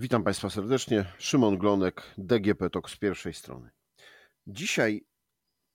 [0.00, 1.04] Witam Państwa serdecznie.
[1.18, 3.70] Szymon Glonek, DGP TOK z pierwszej strony.
[4.46, 5.04] Dzisiaj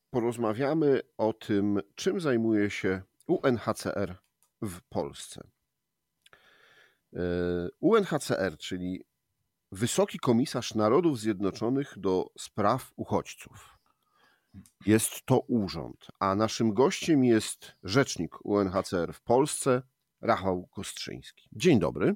[0.09, 4.15] porozmawiamy o tym, czym zajmuje się UNHCR
[4.61, 5.47] w Polsce.
[7.13, 7.19] E,
[7.79, 9.03] UNHCR, czyli
[9.71, 13.77] Wysoki Komisarz Narodów Zjednoczonych do spraw uchodźców.
[14.85, 19.81] Jest to urząd, a naszym gościem jest rzecznik UNHCR w Polsce,
[20.21, 21.49] Rafał Kostrzyński.
[21.51, 22.15] Dzień dobry.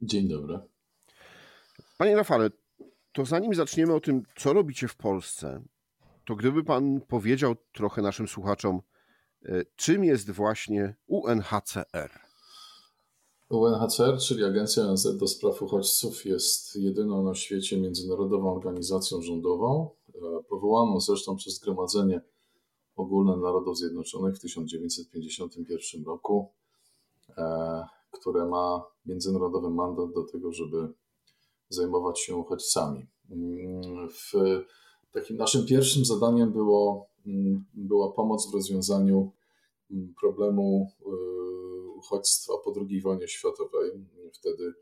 [0.00, 0.75] Dzień dobry.
[1.96, 2.50] Panie Rafale,
[3.12, 5.62] to zanim zaczniemy o tym, co robicie w Polsce,
[6.26, 8.80] to gdyby Pan powiedział trochę naszym słuchaczom,
[9.44, 12.10] e, czym jest właśnie UNHCR?
[13.48, 20.42] UNHCR, czyli Agencja ONZ do Spraw Uchodźców, jest jedyną na świecie międzynarodową organizacją rządową, e,
[20.48, 22.20] powołaną zresztą przez Zgromadzenie
[22.96, 26.52] Ogólne Narodów Zjednoczonych w 1951 roku,
[27.38, 30.92] e, które ma międzynarodowy mandat do tego, żeby
[31.68, 33.06] zajmować się uchodźcami.
[33.30, 34.32] Mm, w
[35.12, 39.32] takim naszym pierwszym zadaniem było, mm, była pomoc w rozwiązaniu
[39.90, 43.90] mm, problemu y, uchodźstwa po II wojnie światowej.
[44.32, 44.74] Wtedy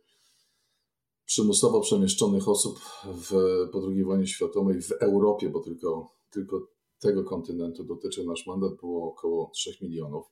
[1.24, 3.30] przymusowo przemieszczonych osób w,
[3.72, 6.68] po II wojnie światowej w Europie, bo tylko, tylko
[6.98, 10.26] tego kontynentu dotyczy nasz mandat, było około 3 milionów.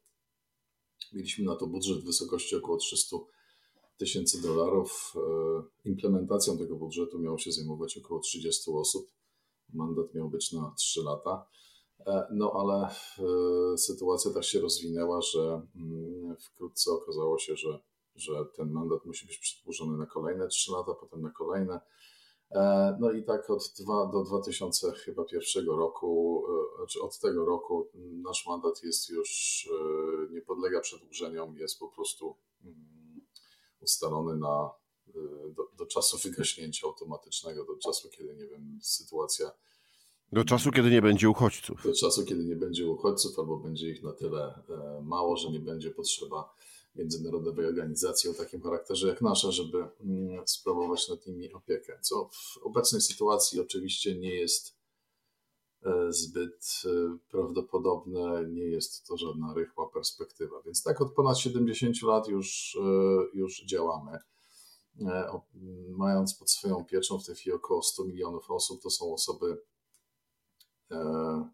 [1.13, 3.17] Mieliśmy na to budżet w wysokości około 300
[4.03, 5.13] tysięcy dolarów.
[5.17, 9.11] E, implementacją tego budżetu miało się zajmować około 30 osób.
[9.73, 11.47] Mandat miał być na 3 lata.
[12.07, 17.79] E, no ale e, sytuacja tak się rozwinęła, że mm, wkrótce okazało się, że,
[18.15, 21.81] że ten mandat musi być przedłużony na kolejne 3 lata, potem na kolejne.
[23.01, 26.45] No i tak od dwa, do 2001 roku,
[26.77, 27.91] znaczy od tego roku
[28.23, 29.31] nasz mandat jest już,
[30.31, 32.92] nie podlega przedłużeniom, jest po prostu mm,
[33.83, 34.71] ustalony na,
[35.09, 35.13] y,
[35.57, 39.53] do, do czasu wygaśnięcia automatycznego, do czasu, kiedy, nie wiem, sytuacja.
[40.33, 41.83] Do czasu, kiedy nie będzie uchodźców.
[41.85, 45.61] Do czasu, kiedy nie będzie uchodźców, albo będzie ich na tyle e, mało, że nie
[45.61, 46.55] będzie potrzeba
[46.95, 51.99] międzynarodowej organizacji o takim charakterze jak nasza, żeby mm, sprawować nad nimi opiekę.
[52.01, 54.82] Co w obecnej sytuacji oczywiście nie jest
[56.09, 60.63] zbyt e, prawdopodobne, nie jest to żadna rychła perspektywa.
[60.63, 64.19] Więc tak od ponad 70 lat już, e, już działamy.
[65.89, 69.63] Mając pod swoją pieczą w tej chwili około 100 milionów osób, to są osoby,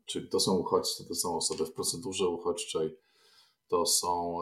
[0.06, 2.98] czyli to są uchodźcy, to są osoby w procedurze uchodźczej,
[3.68, 4.38] to są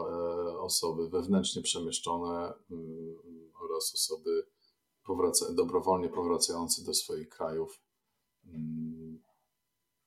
[0.59, 3.15] osoby wewnętrznie przemieszczone mm,
[3.63, 4.47] oraz osoby
[5.05, 7.81] powraca, dobrowolnie powracające do swoich krajów
[8.45, 9.19] mm,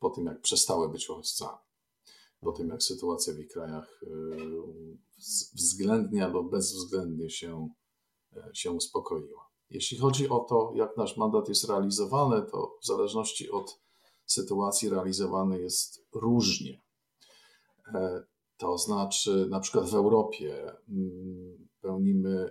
[0.01, 1.59] po tym, jak przestały być uchodźcami,
[2.41, 4.07] po tym, jak sytuacja w ich krajach y,
[5.55, 7.69] względnie albo bezwzględnie się,
[8.37, 9.51] y, się uspokoiła.
[9.71, 13.81] Jeśli chodzi o to, jak nasz mandat jest realizowany, to w zależności od
[14.27, 16.83] sytuacji realizowany jest różnie.
[17.95, 18.25] E,
[18.57, 22.51] to znaczy, na przykład w Europie mm, pełnimy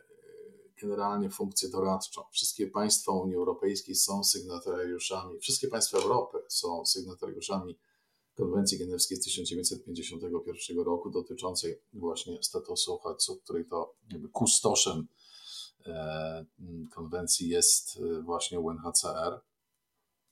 [0.82, 2.22] generalnie funkcję doradczą.
[2.32, 7.76] Wszystkie państwa Unii Europejskiej są sygnatariuszami, wszystkie państwa Europy są sygnatariuszami
[8.40, 15.08] konwencji genewskiej z 1951 roku dotyczącej właśnie statusu uchodźców, której to jakby kustoszem
[15.86, 16.46] e,
[16.92, 19.42] konwencji jest e, właśnie UNHCR.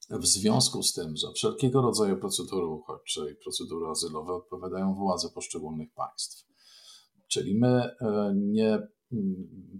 [0.09, 5.93] W związku z tym, że wszelkiego rodzaju procedury uchodźcze i procedury azylowe odpowiadają władze poszczególnych
[5.93, 6.47] państw.
[7.27, 8.87] Czyli my e, nie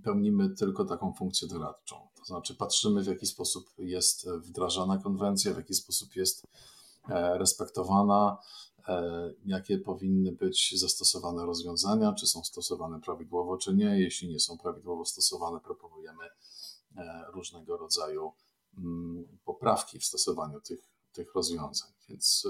[0.04, 1.96] pełnimy tylko taką funkcję doradczą.
[2.18, 6.44] To znaczy patrzymy, w jaki sposób jest wdrażana konwencja, w jaki sposób jest
[7.10, 8.38] e, respektowana,
[8.88, 14.00] e, jakie powinny być zastosowane rozwiązania, czy są stosowane prawidłowo, czy nie.
[14.00, 16.24] Jeśli nie są prawidłowo stosowane, proponujemy
[16.98, 18.32] e, różnego rodzaju
[18.78, 20.80] mm, poprawki w stosowaniu tych,
[21.14, 21.90] tych rozwiązań.
[22.10, 22.48] Więc,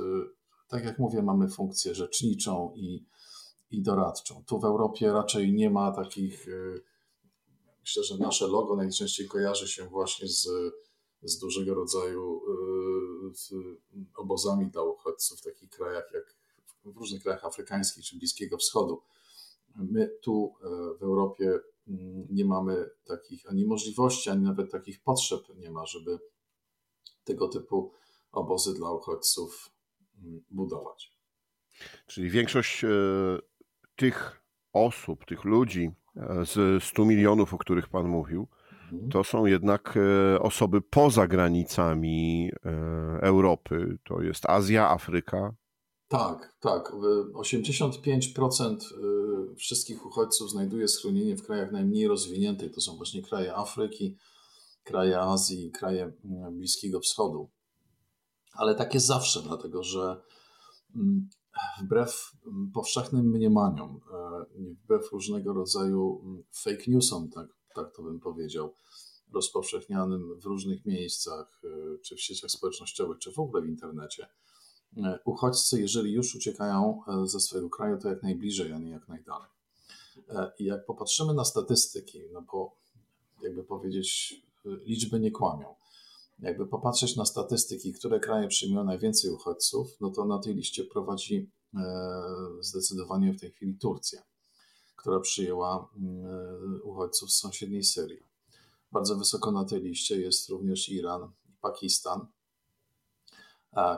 [0.68, 3.06] tak jak mówię, mamy funkcję rzeczniczą i
[3.72, 4.44] i doradczą.
[4.48, 6.48] Tu w Europie raczej nie ma takich.
[6.48, 6.84] Y,
[7.82, 10.50] myślę, że nasze logo najczęściej kojarzy się właśnie z,
[11.22, 12.42] z dużego rodzaju
[13.52, 16.36] y, obozami dla uchodźców w takich krajach jak
[16.86, 19.02] w różnych krajach afrykańskich czy Bliskiego Wschodu.
[19.76, 25.42] My tu y, w Europie mm, nie mamy takich ani możliwości, ani nawet takich potrzeb
[25.56, 26.20] nie ma, żeby
[27.24, 27.92] tego typu
[28.32, 29.72] obozy dla uchodźców
[30.24, 31.18] mm, budować.
[32.08, 32.86] Czyli większość
[33.98, 34.42] tych
[34.74, 38.48] osób, tych ludzi e, z 100 milionów, o których Pan mówił,
[38.92, 39.12] mhm.
[39.12, 42.70] to są jednak e, osoby poza granicami e,
[43.22, 43.98] Europy.
[44.04, 45.56] To jest Azja, Afryka.
[46.08, 46.92] Tak, tak.
[47.34, 48.78] 85%
[49.58, 52.72] wszystkich uchodźców znajduje schronienie w krajach najmniej rozwiniętych.
[52.72, 54.18] To są właśnie kraje Afryki,
[54.84, 56.12] kraje Azji, kraje
[56.52, 57.50] Bliskiego Wschodu.
[58.54, 60.22] Ale tak jest zawsze, dlatego że
[61.82, 62.32] wbrew
[62.74, 64.00] powszechnym mniemaniom,
[64.84, 66.22] wbrew różnego rodzaju
[66.52, 68.74] fake newsom, tak, tak to bym powiedział,
[69.34, 71.62] rozpowszechnianym w różnych miejscach,
[72.02, 74.28] czy w sieciach społecznościowych, czy w ogóle w internecie,
[74.98, 79.08] E, uchodźcy, jeżeli już uciekają e, ze swojego kraju, to jak najbliżej, a nie jak
[79.08, 79.50] najdalej.
[80.30, 82.76] E, I jak popatrzymy na statystyki, no bo
[83.42, 85.76] jakby powiedzieć, liczby nie kłamią.
[86.40, 91.52] Jakby popatrzeć na statystyki, które kraje przyjmują najwięcej uchodźców, no to na tej liście prowadzi
[92.60, 94.22] zdecydowanie w tej chwili Turcja,
[94.96, 95.90] która przyjęła
[96.84, 98.24] uchodźców z sąsiedniej Syrii.
[98.92, 102.28] Bardzo wysoko na tej liście jest również Iran i Pakistan,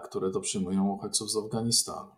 [0.05, 2.11] które to przyjmują uchodźców z Afganistanu.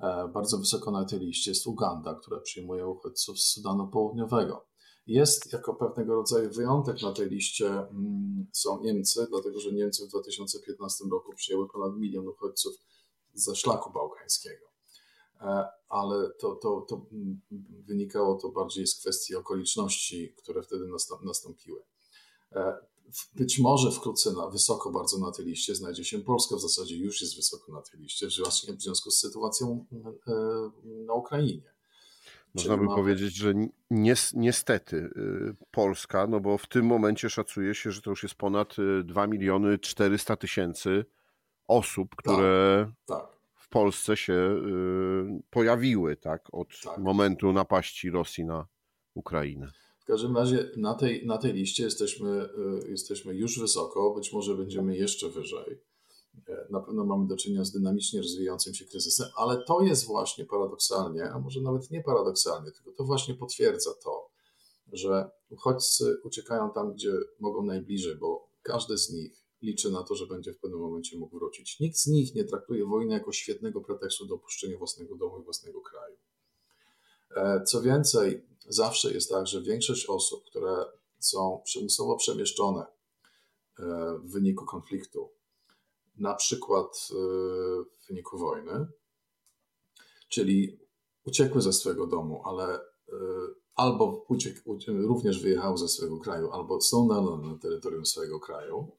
[0.00, 4.66] E, bardzo wysoko na tej liście jest Uganda, która przyjmuje uchodźców z Sudanu Południowego.
[5.06, 10.08] Jest jako pewnego rodzaju wyjątek na tej liście mm, są Niemcy, dlatego że Niemcy w
[10.08, 12.74] 2015 roku przyjęły ponad milion uchodźców
[13.34, 14.66] ze szlaku bałkańskiego.
[15.40, 17.40] E, ale to, to, to mm,
[17.86, 20.88] wynikało to bardziej z kwestii okoliczności, które wtedy
[21.22, 21.82] nastąpiły.
[22.52, 22.76] E,
[23.34, 27.20] być może wkrótce na, wysoko bardzo na tej liście znajdzie się Polska, w zasadzie już
[27.20, 28.32] jest wysoko na tej liście, w
[28.82, 29.86] związku z sytuacją
[30.26, 30.32] e,
[30.84, 31.75] na Ukrainie.
[32.56, 33.54] Można by powiedzieć, że
[34.34, 38.76] niestety y, Polska, no bo w tym momencie szacuje się, że to już jest ponad
[39.04, 41.04] 2 y, miliony 400 tysięcy
[41.68, 43.28] osób, które tak, tak.
[43.54, 46.98] w Polsce się y, pojawiły tak, od tak.
[46.98, 48.66] momentu napaści Rosji na
[49.14, 49.70] Ukrainę.
[49.98, 52.48] W każdym razie na tej, na tej liście jesteśmy,
[52.88, 55.80] jesteśmy już wysoko, być może będziemy jeszcze wyżej.
[56.48, 60.44] E, na pewno mamy do czynienia z dynamicznie rozwijającym się kryzysem, ale to jest właśnie
[60.44, 64.28] paradoksalnie, a może nawet nie paradoksalnie, tylko to właśnie potwierdza to,
[64.92, 70.26] że uchodźcy uciekają tam, gdzie mogą najbliżej, bo każdy z nich liczy na to, że
[70.26, 71.80] będzie w pewnym momencie mógł wrócić.
[71.80, 75.80] Nikt z nich nie traktuje wojny jako świetnego pretekstu do opuszczenia własnego domu i własnego
[75.80, 76.16] kraju.
[77.36, 80.84] E, co więcej, zawsze jest tak, że większość osób, które
[81.18, 82.86] są przymusowo przemieszczone
[83.78, 85.30] e, w wyniku konfliktu,
[86.16, 87.14] na przykład e,
[87.84, 88.86] w wyniku wojny,
[90.28, 90.78] czyli
[91.24, 92.80] uciekły ze swojego domu, ale
[93.76, 98.92] albo uciek, również wyjechały ze swojego kraju, albo są na, terytorium swojego kraju,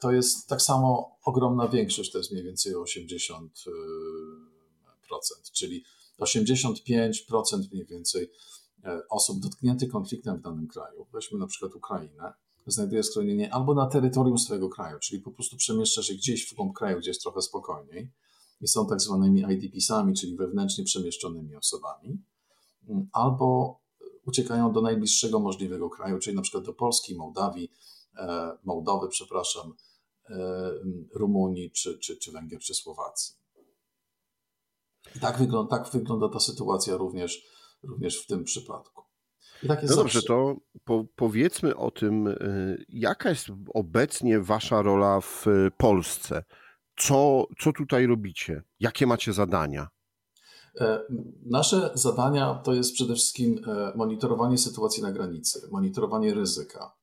[0.00, 3.48] to jest tak samo ogromna większość, to jest mniej więcej 80%,
[5.52, 5.84] czyli
[6.20, 8.30] 85% mniej więcej
[8.84, 12.32] e, osób dotkniętych konfliktem w danym kraju, weźmy na przykład Ukrainę,
[12.66, 16.76] znajduje schronienie albo na terytorium swojego kraju, czyli po prostu przemieszcza się gdzieś w głąb
[16.76, 18.12] kraju, gdzie jest trochę spokojniej
[18.60, 22.22] i są tak zwanymi IDP-sami, czyli wewnętrznie przemieszczonymi osobami,
[22.88, 23.78] mm, albo
[24.26, 27.70] uciekają do najbliższego możliwego kraju, czyli na przykład do Polski, Mołdawii,
[28.16, 29.74] e, Mołdowy, przepraszam,
[30.30, 30.70] e,
[31.14, 33.34] Rumunii, czy, czy, czy Węgier, czy Słowacji.
[35.16, 37.46] I tak wygląda, tak wygląda ta sytuacja również,
[37.82, 39.05] również w tym przypadku.
[39.68, 45.46] Tak no dobrze, to po, powiedzmy o tym, y, jaka jest obecnie wasza rola w
[45.76, 46.44] Polsce.
[46.96, 48.62] Co, co tutaj robicie?
[48.80, 49.88] Jakie macie zadania?
[50.80, 51.00] E,
[51.46, 56.94] nasze zadania to jest przede wszystkim e, monitorowanie sytuacji na granicy, monitorowanie ryzyka,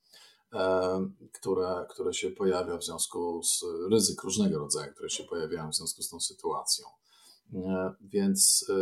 [0.54, 5.76] e, które, które się pojawia w związku z ryzyk różnego rodzaju, które się pojawiają w
[5.76, 6.86] związku z tą sytuacją.
[7.56, 8.74] E, więc e,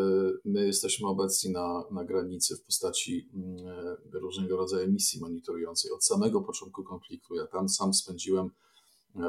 [0.46, 3.30] my jesteśmy obecni na, na granicy w postaci
[4.14, 7.36] e, różnego rodzaju misji monitorującej od samego początku konfliktu.
[7.36, 8.50] Ja tam sam spędziłem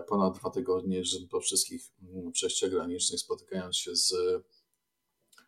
[0.08, 1.82] ponad dwa tygodnie po wszystkich
[2.32, 4.14] przejściach granicznych, spotykając się z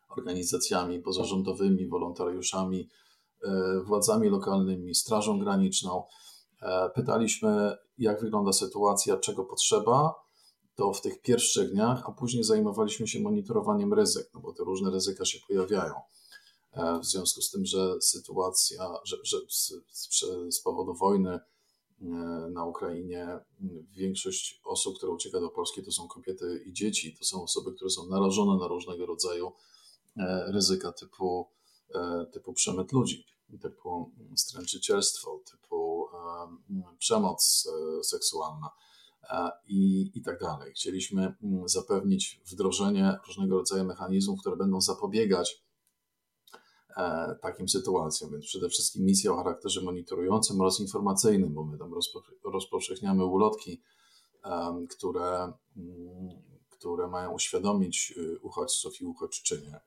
[0.09, 2.89] organizacjami pozarządowymi, wolontariuszami,
[3.85, 6.03] władzami lokalnymi, Strażą Graniczną.
[6.95, 10.15] Pytaliśmy, jak wygląda sytuacja, czego potrzeba,
[10.75, 14.91] to w tych pierwszych dniach, a później zajmowaliśmy się monitorowaniem ryzyk, no bo te różne
[14.91, 15.95] ryzyka się pojawiają.
[16.73, 19.73] E, w związku z tym, że sytuacja, że, że z,
[20.51, 21.41] z, powodu wojny e,
[22.53, 23.41] na Ukrainie
[23.93, 27.91] większość osób, które ucieka do Polski, to są kobiety i dzieci, to są osoby, które
[27.91, 29.53] są narażone na różnego rodzaju
[30.17, 31.49] e, ryzyka typu,
[32.33, 33.27] typu przemyt ludzi,
[33.63, 36.07] typu stręczycielstwo, typu
[36.99, 37.69] przemoc
[38.03, 38.71] seksualna
[39.67, 40.73] i, i tak dalej.
[40.73, 45.65] Chcieliśmy mm, zapewnić wdrożenie różnego rodzaju mechanizmów, które będą zapobiegać
[46.97, 48.31] e, takim sytuacjom.
[48.31, 51.93] Więc przede wszystkim misja o charakterze monitorującym oraz informacyjnym, bo my tam
[52.45, 53.83] rozpowszechniamy ulotki,
[54.91, 56.29] które, mm,
[56.71, 59.81] które mają uświadomić y, uchodźców i uchodźczynie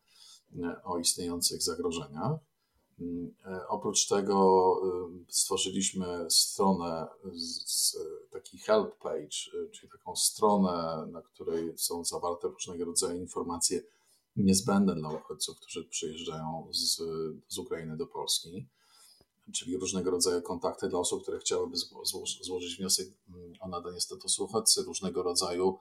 [0.83, 2.31] o istniejących zagrożeniach.
[2.99, 3.33] Mm,
[3.67, 4.75] oprócz tego
[5.29, 7.07] stworzyliśmy stronę,
[7.65, 7.97] z,
[8.31, 9.37] taki help page,
[9.71, 13.81] czyli taką stronę, na której są zawarte różnego rodzaju informacje
[14.35, 17.01] niezbędne dla uchodźców, którzy przyjeżdżają z,
[17.47, 18.67] z Ukrainy do Polski
[19.53, 21.77] czyli różnego rodzaju kontakty dla osób, które chciałyby
[22.41, 25.79] złożyć wniosek mm, o nadanie statusu uchodźcy, różnego rodzaju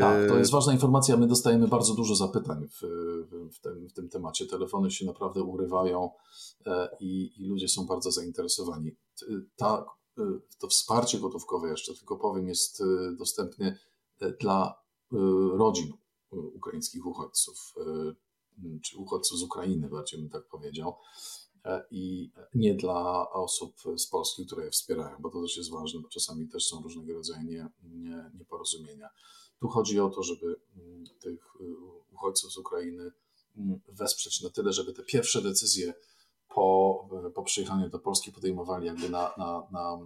[0.00, 1.16] Tak, to jest ważna informacja.
[1.16, 2.80] My dostajemy bardzo dużo zapytań w,
[3.56, 4.46] w, tym, w tym temacie.
[4.46, 6.10] Telefony się naprawdę urywają
[6.66, 8.96] e, i, i ludzie są bardzo zainteresowani.
[9.56, 9.86] Ta,
[10.58, 12.82] to wsparcie gotówkowe, jeszcze tylko powiem, jest
[13.18, 13.78] dostępne
[14.40, 14.74] dla
[15.52, 15.92] rodzin
[16.30, 18.14] ukraińskich uchodźców, e,
[18.82, 20.94] czy uchodźców z Ukrainy, bardziej bym tak powiedział, e,
[21.90, 26.08] i nie dla osób z Polski, które je wspierają, bo to też jest ważne, bo
[26.08, 29.08] czasami też są różnego rodzaju nie, nie, nieporozumienia.
[29.60, 31.64] Tu chodzi o to, żeby mm, tych e,
[32.12, 33.12] uchodźców z Ukrainy
[33.56, 35.94] mm, wesprzeć na tyle, żeby te pierwsze decyzje
[36.54, 39.98] po, po przyjechaniu do Polski podejmowali jakby na, na, na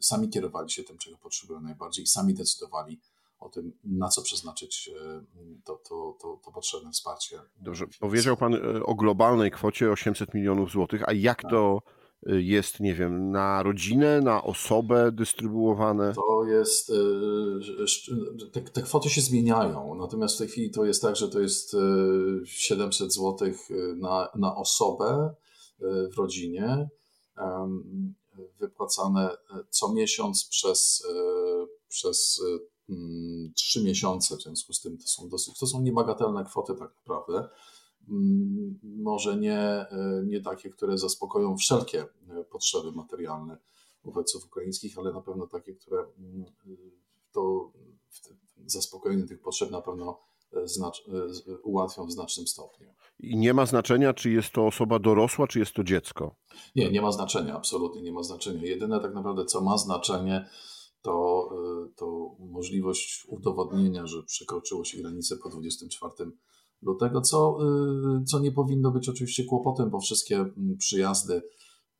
[0.00, 3.00] sami kierowali się tym, czego potrzebują najbardziej i sami decydowali,
[3.40, 5.24] o tym, na co przeznaczyć e,
[5.64, 7.40] to, to, to, to potrzebne wsparcie.
[7.60, 11.50] Dobrze, powiedział Pan e, o globalnej kwocie 800 milionów złotych, a jak tak.
[11.50, 11.82] to
[12.26, 16.12] e, jest, nie wiem, na rodzinę, na osobę dystrybuowane?
[16.14, 16.92] To jest,
[18.52, 21.76] te, te, kwoty się zmieniają, natomiast w tej chwili to jest tak, że to jest
[22.44, 23.48] 700 zł
[23.96, 25.34] na, na osobę
[25.80, 26.88] w rodzinie,
[28.58, 29.36] wypłacane
[29.70, 31.06] co miesiąc przez,
[31.88, 32.40] przez
[32.90, 36.90] Mm, trzy miesiące, w związku z tym to są dosyć, to są niebagatelne kwoty tak
[36.96, 37.48] naprawdę.
[38.08, 43.58] Mm, może nie, e, nie takie, które zaspokoją wszelkie e, potrzeby materialne
[44.02, 46.44] uchodźców ukraińskich, ale na pewno takie, które mm,
[47.32, 47.70] to
[48.66, 50.18] zaspokojenie tych potrzeb na pewno
[50.52, 51.04] e, znacz,
[51.62, 52.88] ułatwią w znacznym stopniu.
[53.20, 56.34] I nie ma znaczenia, czy jest to osoba dorosła, czy jest to dziecko?
[56.76, 58.62] Nie, nie ma znaczenia, absolutnie nie ma znaczenia.
[58.62, 60.48] Jedyne tak naprawdę, co ma znaczenie,
[61.06, 61.48] to,
[61.86, 66.30] y, to możliwość udowodnienia, że przekroczyło się granicę po 24
[66.82, 67.58] lutego, co,
[68.20, 71.42] y, co nie powinno być oczywiście kłopotem, bo wszystkie mm, przyjazdy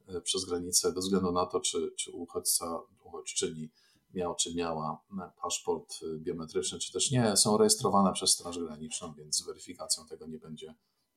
[0.08, 3.68] y, przez granicę, bez względu na to, czy, czy uchodźca, uchodźczyni
[4.14, 5.04] miał czy miała
[5.42, 10.38] paszport biometryczny, czy też nie, są rejestrowane przez Straż Graniczną, więc z weryfikacją tego nie
[10.38, 10.74] będzie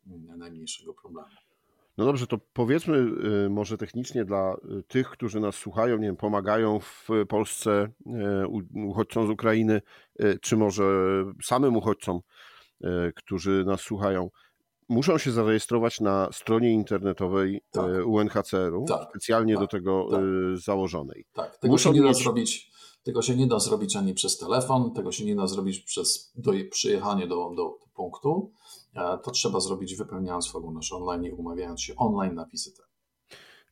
[0.08, 1.49] mm, najmniejszego problemu.
[2.00, 2.98] No dobrze, to powiedzmy
[3.46, 7.90] y, może technicznie dla y, tych, którzy nas słuchają, nie wiem, pomagają w Polsce
[8.44, 8.48] y,
[8.88, 9.82] uchodźcom z Ukrainy,
[10.42, 10.84] czy może
[11.44, 12.20] samym uchodźcom,
[13.16, 14.30] którzy nas słuchają.
[14.90, 17.86] Muszą się zarejestrować na stronie internetowej tak.
[18.06, 19.10] UNHCR-u, tak.
[19.10, 19.64] specjalnie tak.
[19.64, 20.22] do tego tak.
[20.54, 21.26] założonej.
[21.34, 22.72] Tak, tego Muszą się nie da zrobić.
[23.04, 26.52] Tego się nie da zrobić ani przez telefon, tego się nie da zrobić przez do,
[26.72, 28.52] przyjechanie do, do, do punktu
[29.24, 32.84] to trzeba zrobić wypełniając formularz online i umawiając się online na wizytę.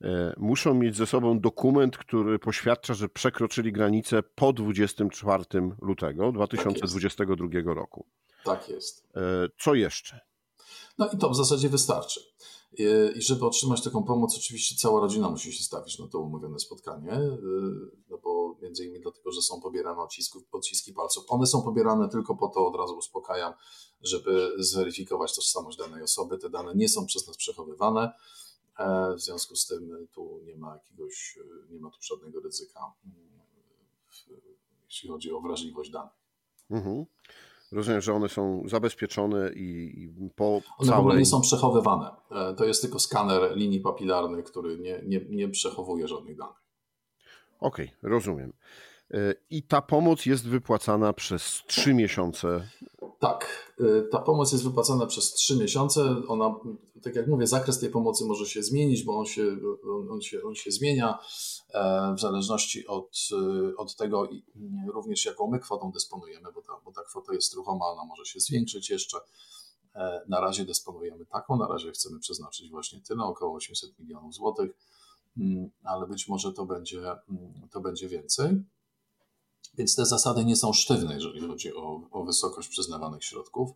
[0.02, 5.44] e, muszą mieć ze sobą dokument, który poświadcza, że przekroczyli granicę po 24
[5.82, 8.06] lutego 2022 tak roku.
[8.46, 9.08] Tak jest.
[9.60, 10.20] Co jeszcze?
[10.98, 12.22] No i to w zasadzie wystarczy.
[13.16, 17.12] I żeby otrzymać taką pomoc, oczywiście cała rodzina musi się stawić na to umówione spotkanie,
[18.10, 18.37] no bo
[18.68, 21.26] między innymi dlatego, że są pobierane odcisków, odciski palców.
[21.28, 23.54] One są pobierane tylko po to, od razu uspokajam,
[24.02, 26.38] żeby zweryfikować tożsamość danej osoby.
[26.38, 28.12] Te dane nie są przez nas przechowywane.
[28.80, 32.94] E, w związku z tym tu nie ma jakiegoś, nie ma tu żadnego ryzyka,
[34.86, 36.14] jeśli chodzi o wrażliwość danych.
[36.70, 37.06] Mhm.
[37.72, 41.06] Rozumiem, że one są zabezpieczone i, po one całej...
[41.06, 42.12] One nie są przechowywane.
[42.32, 46.67] E, to jest tylko skaner linii papilarnych, który nie, nie, nie przechowuje żadnych danych.
[47.60, 48.54] Okej, okay, rozumiem.
[49.12, 52.68] E, I ta pomoc jest wypłacana przez trzy miesiące.
[53.20, 56.16] Tak, e, ta pomoc jest wypłacana przez trzy miesiące.
[56.28, 56.56] Ona,
[57.04, 59.58] tak jak mówię, zakres tej pomocy może się zmienić, bo on się,
[60.12, 61.20] on, się, on się zmienia
[61.74, 63.18] e, w zależności od,
[63.78, 64.30] od tego
[64.94, 68.40] również jaką my kwotą dysponujemy, bo ta, bo ta kwota jest ruchoma, ona może się
[68.40, 69.18] zwiększyć jeszcze.
[70.28, 74.78] Na razie dysponujemy taką, na razie chcemy przeznaczyć właśnie tyle, około 800 milionów złotych, mm,
[75.84, 78.64] ale być może to będzie, mm, to będzie więcej.
[79.78, 83.72] Więc te zasady nie są sztywne, jeżeli chodzi o, o wysokość przyznawanych środków,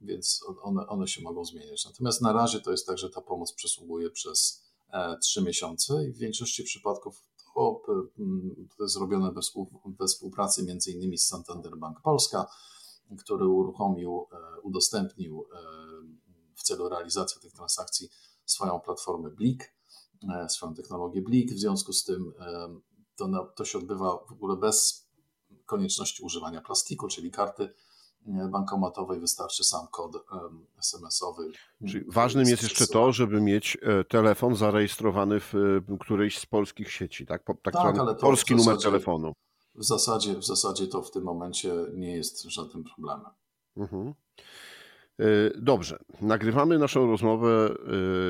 [0.00, 1.84] więc one, one się mogą zmieniać.
[1.84, 6.12] Natomiast na razie to jest tak, że ta pomoc przysługuje przez e, trzy miesiące i
[6.12, 7.22] w większości przypadków
[7.58, 7.82] to,
[8.76, 9.40] to jest zrobione we,
[9.98, 12.46] we współpracy między innymi z Santander Bank Polska,
[13.18, 15.58] który uruchomił, e, udostępnił e,
[16.54, 18.08] w celu realizacji tych transakcji
[18.44, 19.74] swoją platformę Blik,
[20.48, 21.52] swoją technologię Blik.
[21.52, 22.32] W związku z tym
[23.16, 25.08] to, na, to się odbywa w ogóle bez
[25.66, 27.74] konieczności używania plastiku, czyli karty
[28.26, 30.16] e, bankomatowej, wystarczy sam kod
[30.78, 31.52] SMS-owy.
[31.88, 36.92] Czyli ważnym jest jeszcze to, żeby mieć e, telefon zarejestrowany w e, którejś z polskich
[36.92, 37.44] sieci, tak?
[37.62, 39.32] tak, tak ale polski zasadzie, numer telefonu.
[39.74, 43.30] W zasadzie, w zasadzie to w tym momencie nie jest żadnym problemem.
[43.76, 44.14] Mhm.
[45.20, 45.24] E,
[45.56, 47.74] dobrze, nagrywamy naszą rozmowę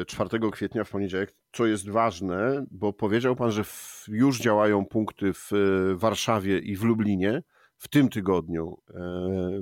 [0.06, 3.64] 4 e, kwietnia w poniedziałek, co jest ważne, bo powiedział Pan, że
[4.08, 7.42] już działają punkty w e, Warszawie i w Lublinie.
[7.80, 8.76] W tym tygodniu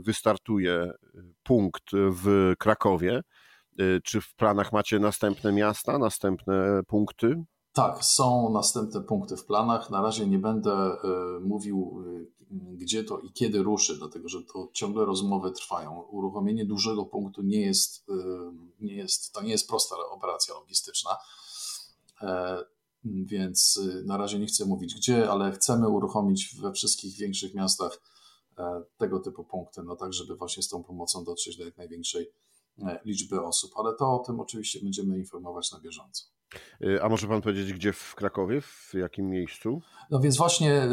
[0.05, 0.93] wystartuje
[1.43, 3.21] punkt w Krakowie.
[4.05, 7.45] Czy w planach macie następne miasta, następne punkty?
[7.77, 9.91] Tak, są następne punkty w planach.
[9.91, 10.97] Na razie nie będę
[11.41, 12.05] mówił
[12.51, 16.01] gdzie to i kiedy ruszy, dlatego że to ciągle rozmowy trwają.
[16.01, 18.13] Uruchomienie dużego punktu nie jest, y,
[18.81, 21.11] nie jest to nie jest prosta operacja logistyczna.
[22.23, 22.65] E,
[23.05, 28.01] więc na razie nie chcę mówić gdzie, ale chcemy uruchomić we wszystkich większych miastach
[28.59, 32.23] e, tego typu punkty, no tak, żeby właśnie z tą pomocą dotrzeć do jak największej
[32.25, 32.29] e,
[33.05, 33.71] liczby osób.
[33.77, 36.37] Ale to o tym oczywiście będziemy informować na bieżąco.
[36.83, 39.83] Y, a może pan powiedzieć, gdzie w Krakowie, w jakim miejscu?
[40.11, 40.89] No więc właśnie y,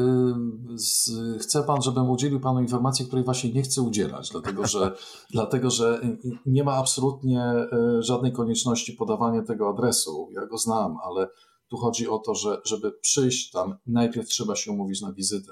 [0.76, 4.96] z, chce pan, żebym udzielił panu informacji, której właśnie nie chcę udzielać, dlatego że,
[5.34, 6.02] dlatego, że
[6.46, 7.54] nie ma absolutnie
[8.00, 10.30] żadnej konieczności podawania tego adresu.
[10.32, 11.28] Ja go znam, ale
[11.70, 15.52] tu chodzi o to, że żeby przyjść tam, najpierw trzeba się umówić na wizytę.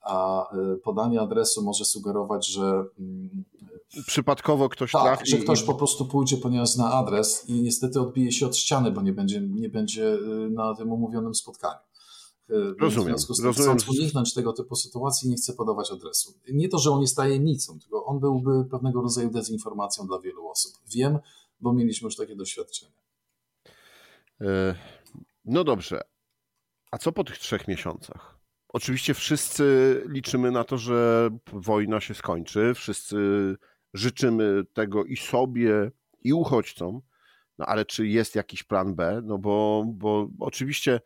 [0.00, 0.46] A
[0.84, 2.64] podanie adresu może sugerować, że
[2.98, 3.25] mm,
[4.06, 5.30] przypadkowo ktoś tak, trafi.
[5.30, 5.66] że ktoś i...
[5.66, 9.40] po prostu pójdzie, ponieważ zna adres i niestety odbije się od ściany, bo nie będzie,
[9.40, 11.78] nie będzie y, na tym umówionym spotkaniu.
[12.50, 13.06] Y, rozumiem.
[13.06, 13.78] W związku z tym, rozumiem.
[13.78, 16.34] chcąc uniknąć tego typu sytuacji, nie chcę podawać adresu.
[16.52, 20.72] Nie to, że on jest tajemnicą, tylko on byłby pewnego rodzaju dezinformacją dla wielu osób.
[20.94, 21.18] Wiem,
[21.60, 22.92] bo mieliśmy już takie doświadczenie.
[24.40, 24.74] E,
[25.44, 26.00] no dobrze.
[26.90, 28.38] A co po tych trzech miesiącach?
[28.68, 32.72] Oczywiście wszyscy liczymy na to, że wojna się skończy.
[32.74, 33.16] Wszyscy
[33.96, 35.90] życzymy tego i sobie,
[36.22, 37.00] i uchodźcom,
[37.58, 39.20] no ale czy jest jakiś plan B?
[39.24, 41.00] No bo, bo oczywiście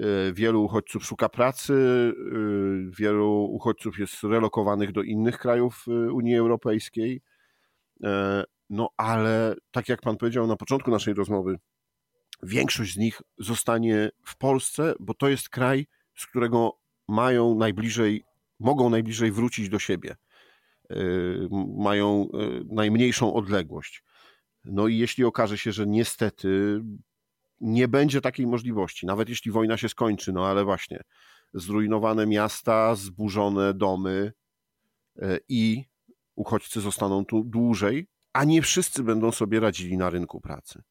[0.00, 6.36] y, wielu uchodźców szuka pracy, y, wielu uchodźców jest relokowanych do innych krajów y, Unii
[6.36, 7.22] Europejskiej.
[8.04, 11.58] E, no ale tak jak pan powiedział na początku naszej rozmowy,
[12.42, 18.24] większość z nich zostanie w Polsce, bo to jest kraj, z którego mają najbliżej,
[18.58, 20.16] mogą najbliżej wrócić do siebie.
[20.90, 24.04] Y, mają y, najmniejszą odległość.
[24.64, 26.80] No i jeśli okaże się, że niestety
[27.60, 31.00] nie będzie takiej możliwości, nawet jeśli wojna się skończy, no ale właśnie
[31.54, 34.32] zrujnowane miasta, zburzone domy
[35.22, 35.84] y, i
[36.34, 40.82] uchodźcy zostaną tu dłużej, a nie wszyscy będą sobie radzili na rynku pracy.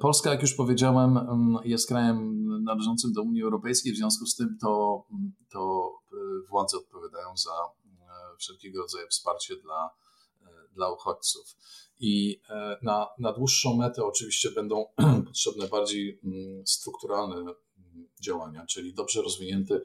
[0.00, 4.56] Polska, jak już powiedziałem, mm, jest krajem należącym do Unii Europejskiej, w związku z tym
[4.60, 5.92] to, mm, to
[6.50, 7.50] władze odpowiadają za
[8.42, 9.90] wszelkiego rodzaju wsparcie dla,
[10.72, 11.56] dla uchodźców.
[12.00, 12.40] I
[12.82, 14.86] na, na dłuższą metę oczywiście będą
[15.26, 17.54] potrzebne bardziej mm, strukturalne mm,
[18.20, 19.84] działania, czyli dobrze rozwinięty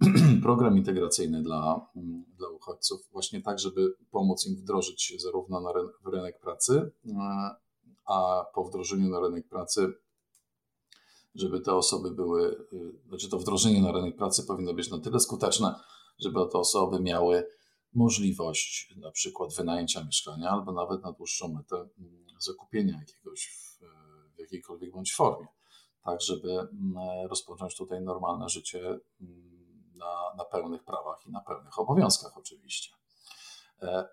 [0.42, 5.70] program integracyjny dla, mm, dla uchodźców, właśnie tak, żeby pomóc im wdrożyć się zarówno na
[6.04, 6.90] w rynek pracy,
[8.06, 9.92] a po wdrożeniu na rynek pracy,
[11.34, 15.20] żeby te osoby były, y, znaczy to wdrożenie na rynek pracy powinno być na tyle
[15.20, 15.74] skuteczne,
[16.18, 17.46] żeby te osoby miały
[17.94, 23.84] możliwość na przykład wynajęcia mieszkania albo nawet na dłuższą metę mm, zakupienia jakiegoś w,
[24.36, 25.46] w jakiejkolwiek bądź formie,
[26.04, 26.94] tak żeby mm,
[27.28, 28.98] rozpocząć tutaj normalne życie
[29.94, 33.00] na, na pełnych prawach i na pełnych obowiązkach oczywiście.
[33.82, 34.08] E,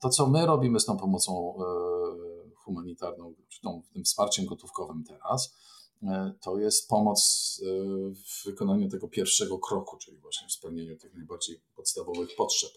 [0.00, 5.56] to, co my robimy z tą pomocą e, humanitarną, czy tą, tym wsparciem gotówkowym teraz,
[6.02, 7.38] e, to jest pomoc
[8.28, 12.70] w wykonaniu tego pierwszego kroku, czyli właśnie w spełnieniu tych najbardziej podstawowych potrzeb,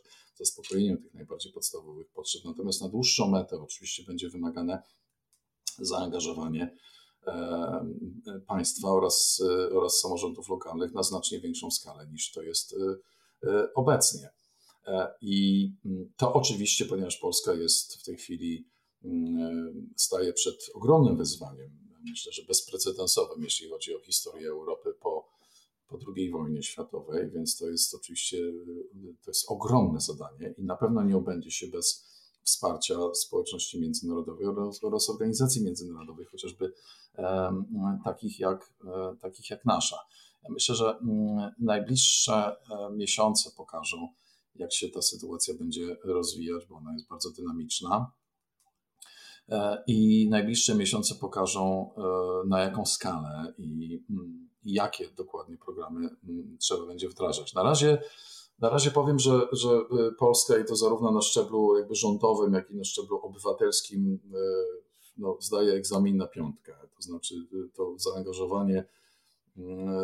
[0.45, 2.41] zaspokojeniu tych najbardziej podstawowych potrzeb.
[2.45, 4.83] Natomiast na dłuższą metę oczywiście będzie wymagane
[5.77, 6.77] zaangażowanie
[8.47, 12.75] państwa oraz, oraz samorządów lokalnych na znacznie większą skalę niż to jest
[13.75, 14.29] obecnie.
[14.87, 18.67] E, I mm, to oczywiście, ponieważ Polska jest w tej chwili,
[19.03, 21.71] mm, staje przed ogromnym wyzwaniem,
[22.09, 25.30] myślę, że bezprecedensowym, jeśli chodzi o historię Europy po,
[25.91, 28.37] po II wojnie światowej, więc to jest oczywiście
[29.25, 32.11] to jest ogromne zadanie i na pewno nie obędzie się bez
[32.43, 36.73] wsparcia społeczności międzynarodowej oraz, oraz organizacji międzynarodowych, chociażby
[37.17, 37.63] e,
[38.03, 39.97] takich, jak, e, takich jak nasza.
[40.43, 44.07] Ja myślę, że mm, najbliższe e, miesiące pokażą,
[44.55, 48.11] jak się ta sytuacja będzie rozwijać, bo ona jest bardzo dynamiczna.
[49.49, 52.01] E, I najbliższe miesiące pokażą, e,
[52.47, 57.53] na jaką skalę i, mm, i jakie dokładnie programy mm, trzeba będzie wdrażać.
[57.53, 58.01] Na razie,
[58.59, 62.71] na razie powiem, że, że e, Polska i to zarówno na szczeblu jakby rządowym, jak
[62.71, 64.19] i na szczeblu obywatelskim
[65.17, 66.73] no, zdaje egzamin na piątkę.
[66.95, 67.35] To znaczy
[67.73, 68.85] to zaangażowanie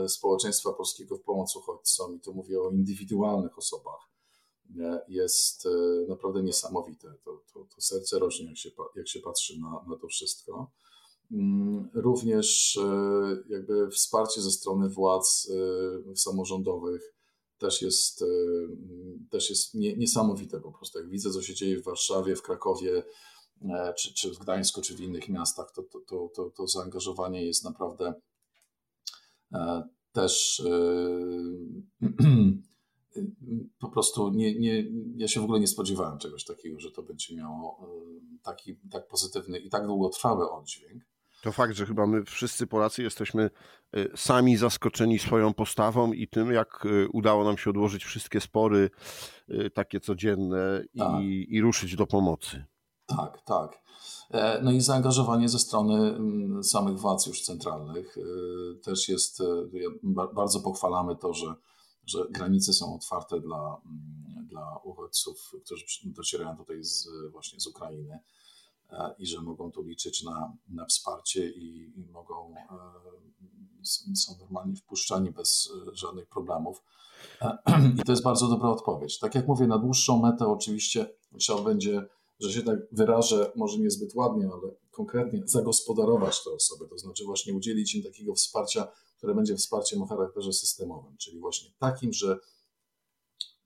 [0.07, 4.07] społeczeństwa polskiego w pomoc uchodźcom i to mówię o indywidualnych osobach
[5.07, 5.67] jest
[6.07, 7.13] naprawdę niesamowite.
[7.23, 10.71] To, to, to serce rośnie, jak się, jak się patrzy na, na to wszystko.
[11.31, 15.51] Mm, również e, jakby wsparcie ze strony władz
[16.11, 17.13] e, samorządowych
[17.57, 18.23] też jest,
[19.29, 20.99] też jest niesamowite po prostu.
[20.99, 23.03] Jak widzę, co się dzieje w Warszawie, w Krakowie,
[23.97, 28.13] czy, czy w Gdańsku, czy w innych miastach, to, to, to, to, zaangażowanie jest naprawdę
[30.11, 30.63] też
[33.79, 34.85] po prostu nie, nie,
[35.15, 39.07] ja się w ogóle nie spodziewałem czegoś takiego, że to będzie miało e, taki tak
[39.07, 41.03] pozytywny i tak długotrwały oddźwięk.
[41.47, 43.49] To fakt, że chyba my wszyscy Polacy jesteśmy
[43.93, 48.89] e, sami zaskoczeni swoją postawą i tym, jak e, udało nam się odłożyć wszystkie spory
[49.73, 51.21] takie codzienne tak.
[51.21, 52.65] i, i ruszyć do pomocy.
[53.05, 53.81] Tak, tak.
[54.61, 58.17] No i zaangażowanie ze strony mm, samych władz już centralnych
[58.83, 59.43] też jest,
[60.33, 61.55] bardzo pochwalamy to, że
[62.07, 68.13] że granice są otwarte dla, mm, dla uchodźców, którzy docierają tutaj z, właśnie z Ukrainy
[68.13, 68.19] e,
[69.19, 75.31] i że mogą tu liczyć na, na wsparcie i, i mogą, e, są normalnie wpuszczani
[75.31, 76.83] bez e, żadnych problemów.
[77.99, 79.19] I to jest bardzo dobra odpowiedź.
[79.19, 82.07] Tak jak mówię, na dłuższą metę oczywiście trzeba będzie,
[82.39, 87.53] że się tak wyrażę, może niezbyt ładnie, ale konkretnie zagospodarować te osoby, to znaczy właśnie
[87.53, 92.39] udzielić im takiego wsparcia które będzie wsparciem o charakterze systemowym, czyli właśnie takim, że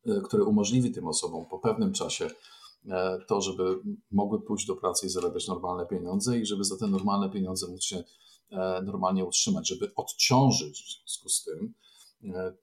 [0.06, 2.32] e, które umożliwi tym osobom po pewnym czasie e,
[3.28, 3.80] to, żeby
[4.12, 7.84] mogły pójść do pracy i zarabiać normalne pieniądze i żeby za te normalne pieniądze móc
[7.84, 8.04] się
[8.50, 11.74] e, normalnie utrzymać, żeby odciążyć w związku z tym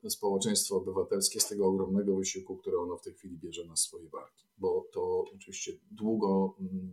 [0.08, 4.44] społeczeństwo obywatelskie z tego ogromnego wysiłku, który ono w tej chwili bierze na swoje barki.
[4.58, 6.92] Bo to oczywiście długo, mm,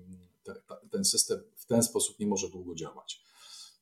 [0.91, 3.23] ten system w ten sposób nie może długo działać.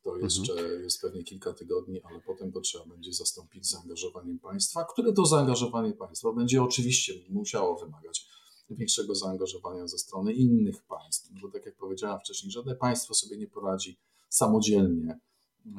[0.03, 0.83] To jeszcze mhm.
[0.83, 5.93] jest pewnie kilka tygodni, ale potem to trzeba będzie zastąpić zaangażowaniem państwa, które to zaangażowanie
[5.93, 8.27] państwa będzie oczywiście musiało wymagać
[8.69, 11.31] większego zaangażowania ze strony innych państw.
[11.41, 13.97] Bo tak jak powiedziałem wcześniej, żadne państwo sobie nie poradzi
[14.29, 15.19] samodzielnie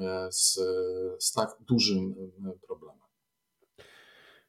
[0.01, 0.61] e, z,
[1.19, 2.15] z tak dużym
[2.47, 3.05] e, problemem.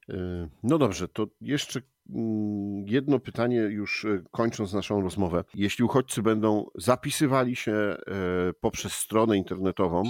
[0.09, 5.43] E, no dobrze, to jeszcze Mm, jedno pytanie, już kończąc naszą rozmowę.
[5.55, 7.95] Jeśli uchodźcy będą zapisywali się
[8.61, 10.03] poprzez stronę internetową,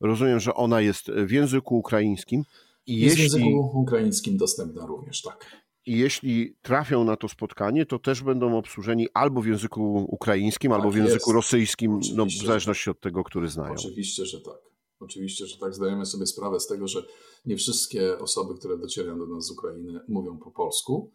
[0.00, 2.44] rozumiem, że ona jest w języku ukraińskim.
[2.86, 5.61] I jest jeśli, w języku ukraińskim dostępna również, tak.
[5.86, 10.80] I jeśli trafią na to spotkanie, to też będą obsłużeni albo w języku ukraińskim, tak
[10.80, 11.34] albo w języku jest.
[11.34, 13.74] rosyjskim, no, w zależności od tego, który znają.
[13.74, 14.72] Oczywiście, że tak.
[15.00, 17.06] Oczywiście, że tak zdajemy sobie sprawę z tego, że
[17.46, 21.10] nie wszystkie osoby, które docierają do nas z Ukrainy, mówią po polsku,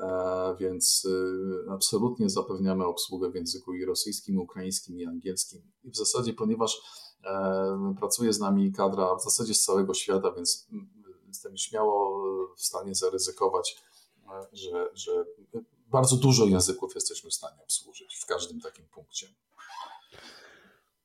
[0.00, 5.62] e, więc y, absolutnie zapewniamy obsługę w języku i rosyjskim, i ukraińskim, i angielskim.
[5.84, 6.80] I w zasadzie, ponieważ
[7.24, 10.68] e, pracuje z nami kadra w zasadzie z całego świata, więc
[11.28, 12.22] jestem śmiało
[12.56, 13.76] w stanie zaryzykować,
[14.52, 15.24] że, że
[15.86, 19.26] bardzo dużo języków jesteśmy w stanie obsłużyć w każdym takim punkcie.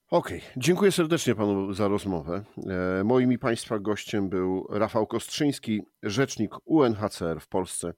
[0.10, 0.52] Okej, okay.
[0.58, 2.44] dziękuję serdecznie panu za rozmowę.
[3.00, 7.94] E, moim i państwa gościem był Rafał Kostrzyński, rzecznik UNHCR w Polsce,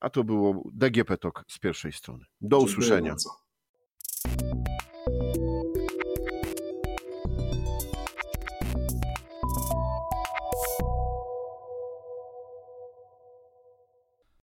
[0.00, 2.24] a to było DGP Talk z pierwszej strony.
[2.40, 3.10] Do dziękuję usłyszenia.
[3.10, 3.30] Bardzo.